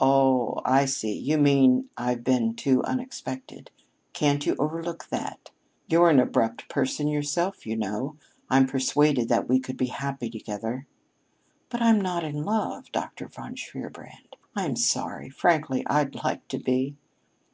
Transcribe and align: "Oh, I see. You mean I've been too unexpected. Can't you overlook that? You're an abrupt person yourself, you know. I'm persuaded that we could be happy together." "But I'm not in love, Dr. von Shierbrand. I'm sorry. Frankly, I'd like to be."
"Oh, 0.00 0.62
I 0.64 0.86
see. 0.86 1.12
You 1.12 1.36
mean 1.36 1.90
I've 1.98 2.24
been 2.24 2.54
too 2.54 2.82
unexpected. 2.84 3.70
Can't 4.14 4.46
you 4.46 4.56
overlook 4.58 5.08
that? 5.10 5.50
You're 5.86 6.08
an 6.08 6.18
abrupt 6.18 6.70
person 6.70 7.08
yourself, 7.08 7.66
you 7.66 7.76
know. 7.76 8.16
I'm 8.48 8.66
persuaded 8.66 9.28
that 9.28 9.50
we 9.50 9.60
could 9.60 9.76
be 9.76 9.88
happy 9.88 10.30
together." 10.30 10.86
"But 11.68 11.82
I'm 11.82 12.00
not 12.00 12.24
in 12.24 12.42
love, 12.42 12.90
Dr. 12.90 13.28
von 13.28 13.54
Shierbrand. 13.54 14.36
I'm 14.54 14.76
sorry. 14.76 15.28
Frankly, 15.28 15.86
I'd 15.88 16.14
like 16.24 16.48
to 16.48 16.58
be." 16.58 16.96